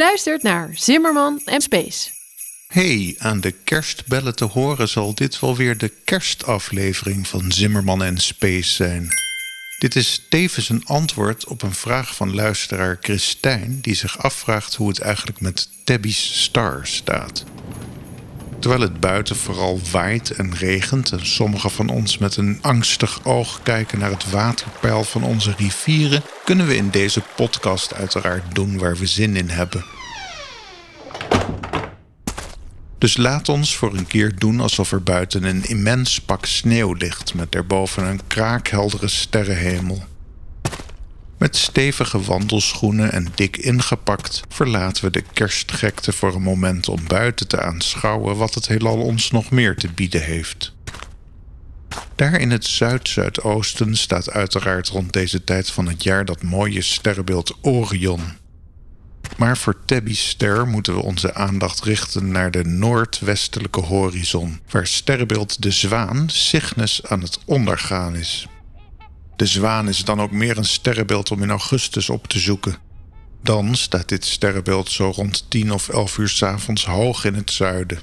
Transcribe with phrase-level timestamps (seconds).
[0.00, 2.10] luistert naar Zimmerman en Space.
[2.66, 8.18] Hey, aan de kerstbellen te horen zal dit wel weer de kerstaflevering van Zimmerman en
[8.18, 9.08] Space zijn.
[9.78, 14.88] Dit is tevens een antwoord op een vraag van luisteraar Christijn, die zich afvraagt hoe
[14.88, 17.44] het eigenlijk met Tabby's Star staat.
[18.60, 23.60] Terwijl het buiten vooral waait en regent en sommigen van ons met een angstig oog
[23.62, 28.96] kijken naar het waterpeil van onze rivieren, kunnen we in deze podcast uiteraard doen waar
[28.96, 29.84] we zin in hebben.
[32.98, 37.34] Dus laat ons voor een keer doen alsof er buiten een immens pak sneeuw ligt
[37.34, 40.04] met daarboven een kraakheldere sterrenhemel.
[41.40, 47.48] Met stevige wandelschoenen en dik ingepakt verlaten we de kerstgekte voor een moment om buiten
[47.48, 50.74] te aanschouwen wat het heelal ons nog meer te bieden heeft.
[52.14, 57.58] Daar in het zuid-zuidoosten staat uiteraard rond deze tijd van het jaar dat mooie sterrenbeeld
[57.60, 58.22] Orion.
[59.36, 65.62] Maar voor Tabby's ster moeten we onze aandacht richten naar de noordwestelijke horizon, waar sterrenbeeld
[65.62, 68.48] de zwaan Cygnus aan het ondergaan is.
[69.40, 72.76] De zwaan is dan ook meer een sterrenbeeld om in augustus op te zoeken.
[73.42, 77.50] Dan staat dit sterrenbeeld zo rond 10 of 11 uur s avonds hoog in het
[77.50, 77.98] zuiden.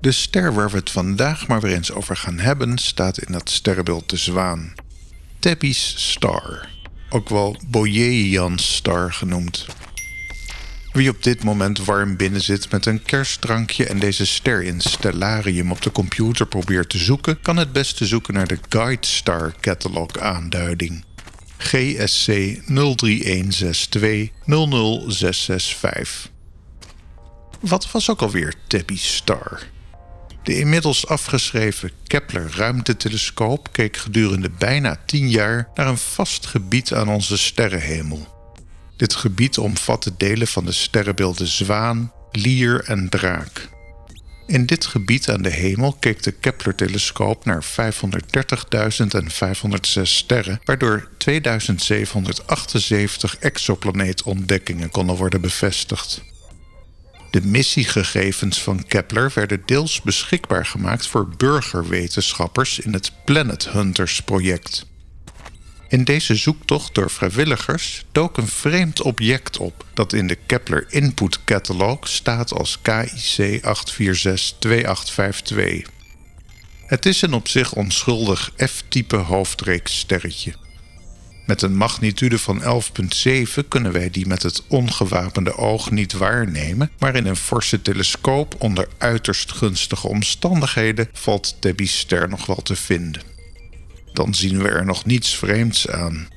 [0.00, 3.50] De ster waar we het vandaag maar weer eens over gaan hebben, staat in dat
[3.50, 4.72] sterrenbeeld de zwaan.
[5.38, 6.68] Tabby's Star,
[7.10, 9.66] ook wel Boyeian Star genoemd.
[10.96, 15.70] Wie op dit moment warm binnen zit met een kerstdrankje en deze ster in Stellarium
[15.70, 20.18] op de computer probeert te zoeken, kan het beste zoeken naar de Guide Star Catalog
[20.18, 21.04] aanduiding.
[21.56, 22.26] GSC
[22.66, 26.30] 03162 00665.
[27.60, 29.62] Wat was ook alweer Tabby Star?
[30.42, 37.08] De inmiddels afgeschreven Kepler ruimtetelescoop keek gedurende bijna 10 jaar naar een vast gebied aan
[37.08, 38.35] onze sterrenhemel.
[38.96, 43.68] Dit gebied omvatte delen van de sterrenbeelden Zwaan, Lier en Draak.
[44.46, 47.72] In dit gebied aan de hemel keek de Kepler-telescoop naar 530.506
[50.02, 56.22] sterren, waardoor 2778 exoplaneetontdekkingen konden worden bevestigd.
[57.30, 64.86] De missiegegevens van Kepler werden deels beschikbaar gemaakt voor burgerwetenschappers in het Planet Hunters project.
[65.88, 71.44] In deze zoektocht door vrijwilligers dook een vreemd object op dat in de Kepler Input
[71.44, 73.66] Catalog staat als KIC 8462852.
[76.86, 80.54] Het is een op zich onschuldig F-type hoofdreekssterretje.
[81.46, 87.16] Met een magnitude van 11,7 kunnen wij die met het ongewapende oog niet waarnemen, maar
[87.16, 93.35] in een forse telescoop onder uiterst gunstige omstandigheden valt Debbie's ster nog wel te vinden
[94.16, 96.28] dan zien we er nog niets vreemds aan.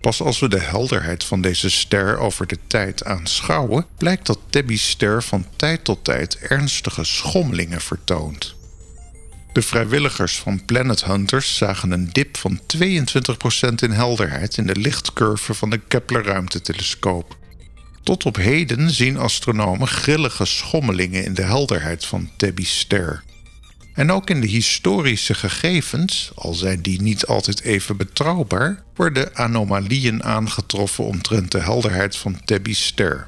[0.00, 4.88] Pas als we de helderheid van deze ster over de tijd aanschouwen, blijkt dat Debbie's
[4.88, 8.54] ster van tijd tot tijd ernstige schommelingen vertoont.
[9.52, 15.54] De vrijwilligers van Planet Hunters zagen een dip van 22% in helderheid in de lichtcurve
[15.54, 17.36] van de Kepler ruimtetelescoop.
[18.02, 23.22] Tot op heden zien astronomen grillige schommelingen in de helderheid van Debbie's ster.
[23.94, 30.24] En ook in de historische gegevens, al zijn die niet altijd even betrouwbaar, worden anomalieën
[30.24, 33.26] aangetroffen omtrent de helderheid van Tabby's ster.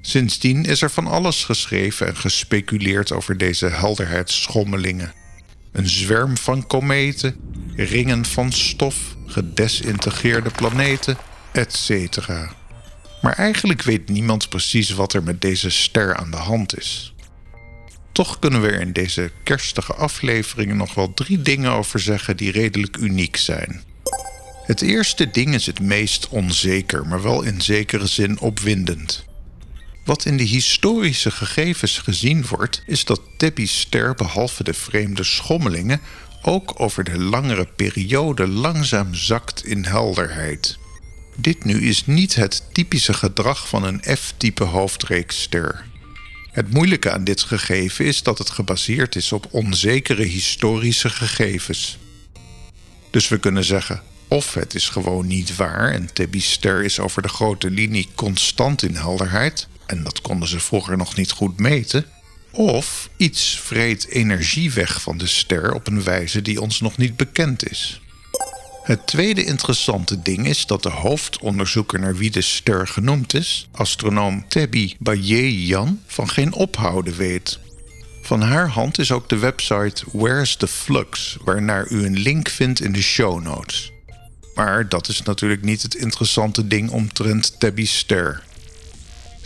[0.00, 5.12] Sindsdien is er van alles geschreven en gespeculeerd over deze helderheidsschommelingen.
[5.72, 7.36] Een zwerm van kometen,
[7.76, 11.16] ringen van stof, gedesintegreerde planeten,
[11.52, 12.18] etc.
[13.22, 17.13] Maar eigenlijk weet niemand precies wat er met deze ster aan de hand is.
[18.14, 22.52] Toch kunnen we er in deze kerstige afleveringen nog wel drie dingen over zeggen die
[22.52, 23.82] redelijk uniek zijn.
[24.66, 29.24] Het eerste ding is het meest onzeker, maar wel in zekere zin opwindend.
[30.04, 36.00] Wat in de historische gegevens gezien wordt, is dat Debbie's ster behalve de vreemde schommelingen
[36.42, 40.78] ook over de langere periode langzaam zakt in helderheid.
[41.36, 45.84] Dit nu is niet het typische gedrag van een F-type hoofdreeksster.
[46.54, 51.98] Het moeilijke aan dit gegeven is dat het gebaseerd is op onzekere historische gegevens.
[53.10, 57.22] Dus we kunnen zeggen, of het is gewoon niet waar en Tabby's ster is over
[57.22, 62.06] de grote linie constant in helderheid, en dat konden ze vroeger nog niet goed meten,
[62.50, 67.16] of iets vreet energie weg van de ster op een wijze die ons nog niet
[67.16, 68.00] bekend is.
[68.84, 74.48] Het tweede interessante ding is dat de hoofdonderzoeker naar wie de ster genoemd is, astronoom
[74.48, 77.58] Tabby Bayeyan, van geen ophouden weet.
[78.22, 82.80] Van haar hand is ook de website Where's the Flux, waarnaar u een link vindt
[82.80, 83.92] in de show notes.
[84.54, 88.42] Maar dat is natuurlijk niet het interessante ding omtrent Tabby's ster.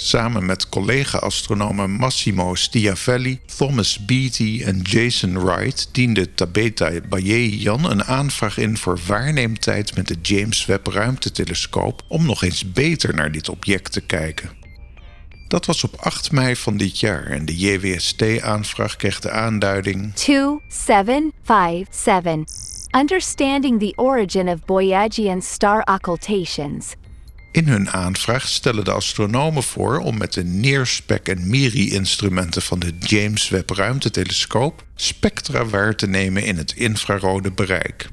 [0.00, 8.58] Samen met collega-astronomen Massimo Stiavelli, Thomas Beatty en Jason Wright diende Tabeta Baye-Jan een aanvraag
[8.58, 13.92] in voor waarneemtijd met de James Webb ruimtetelescoop om nog eens beter naar dit object
[13.92, 14.50] te kijken.
[15.48, 22.66] Dat was op 8 mei van dit jaar en de JWST-aanvraag kreeg de aanduiding 2757.
[22.96, 26.94] Understanding the origin of Boyajian star occultations.
[27.52, 32.92] In hun aanvraag stellen de astronomen voor om met de NIRSPEC en MIRI-instrumenten van de
[32.98, 38.08] James Webb Ruimtetelescoop spectra waar te nemen in het infrarode bereik.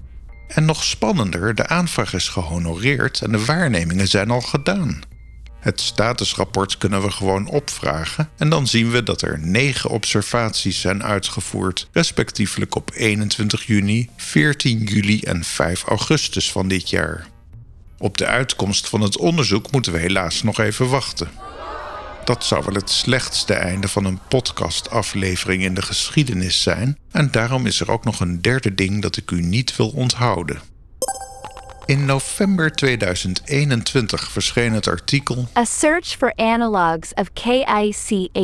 [0.48, 5.02] En nog spannender, de aanvraag is gehonoreerd en de waarnemingen zijn al gedaan.
[5.60, 11.04] Het statusrapport kunnen we gewoon opvragen en dan zien we dat er negen observaties zijn
[11.04, 17.28] uitgevoerd, respectievelijk op 21 juni, 14 juli en 5 augustus van dit jaar.
[17.98, 21.30] Op de uitkomst van het onderzoek moeten we helaas nog even wachten.
[22.24, 27.66] Dat zou wel het slechtste einde van een podcastaflevering in de geschiedenis zijn, en daarom
[27.66, 30.62] is er ook nog een derde ding dat ik u niet wil onthouden.
[31.86, 38.38] In november 2021 verscheen het artikel A search for analogs of KIC 8462852.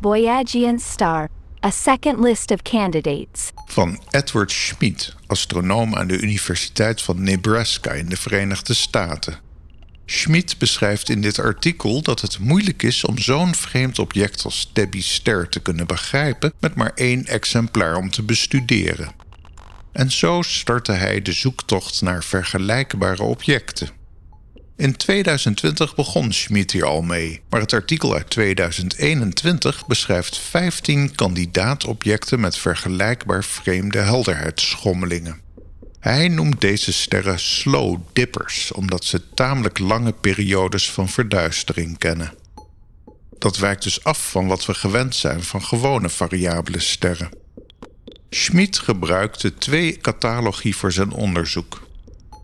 [0.00, 1.28] Boyajian star.
[1.64, 3.50] A second list of candidates.
[3.66, 9.38] van Edward Schmid, astronoom aan de Universiteit van Nebraska in de Verenigde Staten.
[10.06, 15.14] Schmid beschrijft in dit artikel dat het moeilijk is om zo'n vreemd object als Debbie's
[15.14, 19.12] ster te kunnen begrijpen met maar één exemplaar om te bestuderen.
[19.92, 23.97] En zo startte hij de zoektocht naar vergelijkbare objecten.
[24.78, 32.40] In 2020 begon Schmid hier al mee, maar het artikel uit 2021 beschrijft 15 kandidaatobjecten
[32.40, 35.40] met vergelijkbaar vreemde helderheidsschommelingen.
[36.00, 42.34] Hij noemt deze sterren slow dippers, omdat ze tamelijk lange periodes van verduistering kennen.
[43.38, 47.30] Dat wijkt dus af van wat we gewend zijn van gewone variabele sterren.
[48.30, 51.87] Schmid gebruikte twee catalogi voor zijn onderzoek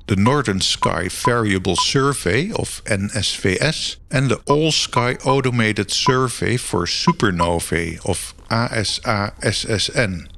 [0.06, 7.98] de Northern Sky Variable Survey, of NSVS, and the All Sky Automated Survey for Supernovae,
[8.08, 10.28] of ASA-SSN.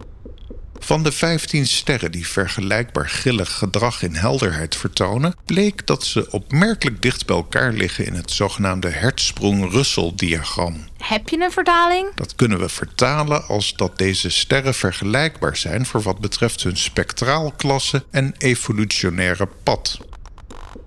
[0.78, 7.02] Van de 15 sterren die vergelijkbaar grillig gedrag in helderheid vertonen, bleek dat ze opmerkelijk
[7.02, 10.84] dicht bij elkaar liggen in het zogenaamde Hertzsprung-Russell-diagram.
[10.98, 12.14] Heb je een vertaling?
[12.14, 18.04] Dat kunnen we vertalen als dat deze sterren vergelijkbaar zijn voor wat betreft hun spectraalklasse
[18.10, 19.98] en evolutionaire pad.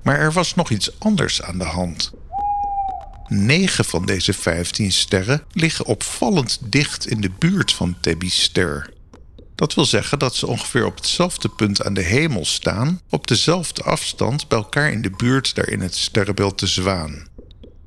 [0.04, 2.12] Maar er was nog iets anders aan de hand.
[3.28, 8.90] 9 van deze 15 sterren liggen opvallend dicht in de buurt van Tabby's ster.
[9.60, 13.84] Dat wil zeggen dat ze ongeveer op hetzelfde punt aan de hemel staan, op dezelfde
[13.84, 17.28] afstand bij elkaar in de buurt daar in het sterrenbeeld de zwaan.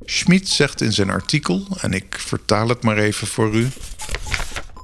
[0.05, 3.69] Schmid zegt in zijn artikel, en ik vertaal het maar even voor u.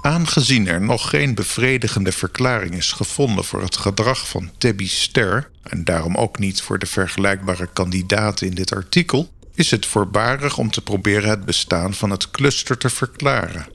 [0.03, 5.85] Aangezien er nog geen bevredigende verklaring is gevonden voor het gedrag van Tabby's ster, en
[5.85, 10.83] daarom ook niet voor de vergelijkbare kandidaten in dit artikel, is het voorbarig om te
[10.83, 13.67] proberen het bestaan van het cluster te verklaren.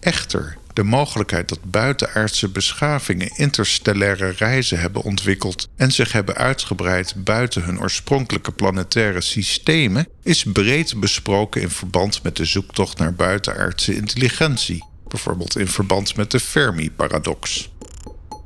[0.00, 7.62] Echter, de mogelijkheid dat buitenaardse beschavingen interstellaire reizen hebben ontwikkeld en zich hebben uitgebreid buiten
[7.62, 14.84] hun oorspronkelijke planetaire systemen, is breed besproken in verband met de zoektocht naar buitenaardse intelligentie,
[15.08, 17.70] bijvoorbeeld in verband met de Fermi-paradox.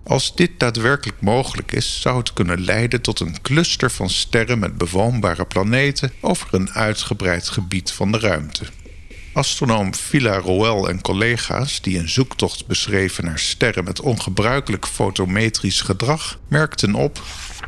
[0.05, 4.79] Als dit daadwerkelijk mogelijk is, zou het kunnen leiden tot een cluster van sterren met
[4.79, 8.65] bewoonbare planeten over een uitgebreid gebied van de ruimte.
[9.37, 16.39] Astronoom Villa Roel en collega's, die een zoektocht beschreven naar sterren met ongebruikelijk fotometrisch gedrag,
[16.49, 17.23] merkten op: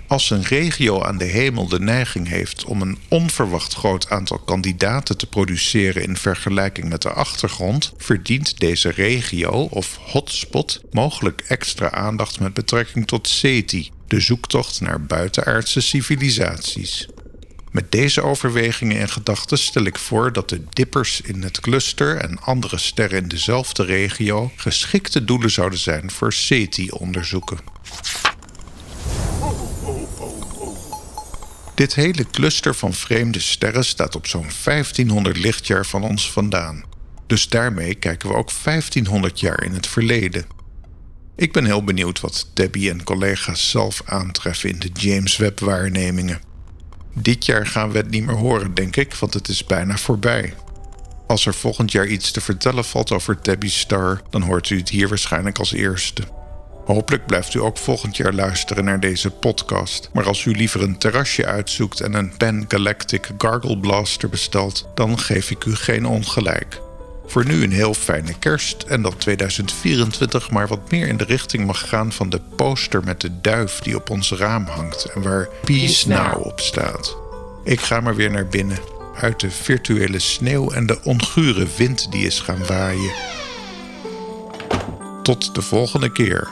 [0.07, 5.17] als een regio aan de hemel de neiging heeft om een onverwacht groot aantal kandidaten
[5.17, 12.41] te produceren in vergelijking met de achtergrond, verdient deze regio of hotspot mogelijk extra aandacht
[12.41, 17.09] met betrekking tot SETI, de zoektocht naar buitenaardse civilisaties.
[17.73, 22.41] Met deze overwegingen in gedachten stel ik voor dat de dippers in het cluster en
[22.41, 27.59] andere sterren in dezelfde regio geschikte doelen zouden zijn voor SETI-onderzoeken.
[31.75, 36.85] Dit hele cluster van vreemde sterren staat op zo'n 1500 lichtjaar van ons vandaan.
[37.27, 40.47] Dus daarmee kijken we ook 1500 jaar in het verleden.
[41.37, 46.48] Ik ben heel benieuwd wat Debbie en collega's zelf aantreffen in de James Webb-waarnemingen.
[47.23, 50.55] Dit jaar gaan we het niet meer horen, denk ik, want het is bijna voorbij.
[51.27, 54.89] Als er volgend jaar iets te vertellen valt over Debbie Star, dan hoort u het
[54.89, 56.23] hier waarschijnlijk als eerste.
[56.85, 60.11] Hopelijk blijft u ook volgend jaar luisteren naar deze podcast.
[60.13, 65.19] Maar als u liever een terrasje uitzoekt en een Pan Galactic Gargle Blaster bestelt, dan
[65.19, 66.81] geef ik u geen ongelijk.
[67.29, 71.67] Voor nu een heel fijne kerst en dat 2024 maar wat meer in de richting
[71.67, 75.49] mag gaan van de poster met de duif die op ons raam hangt en waar
[75.65, 77.17] Peace Now op staat.
[77.65, 78.79] Ik ga maar weer naar binnen,
[79.15, 83.13] uit de virtuele sneeuw en de ongure wind die is gaan waaien.
[85.23, 86.49] Tot de volgende keer.